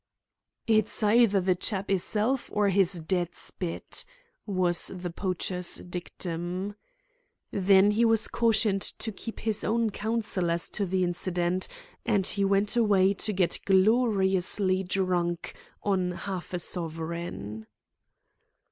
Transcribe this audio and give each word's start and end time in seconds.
"It's 0.65 1.03
either 1.03 1.39
the 1.39 1.53
chap 1.53 1.89
hisself 1.91 2.49
or 2.51 2.69
his 2.69 2.93
dead 3.01 3.35
spit," 3.35 4.03
was 4.47 4.87
the 4.87 5.11
poacher's 5.11 5.75
dictum. 5.75 6.73
Then 7.51 7.91
he 7.91 8.03
was 8.03 8.27
cautioned 8.27 8.81
to 8.81 9.11
keep 9.11 9.41
his 9.41 9.63
own 9.63 9.91
counsel 9.91 10.49
as 10.49 10.69
to 10.69 10.87
the 10.87 11.03
incident, 11.03 11.67
and 12.03 12.25
he 12.25 12.43
went 12.43 12.75
away 12.75 13.13
to 13.13 13.31
get 13.31 13.59
gloriously 13.63 14.81
drunk 14.81 15.53
on 15.83 16.09
half 16.13 16.51
a 16.55 16.57
sovereign. 16.57 17.67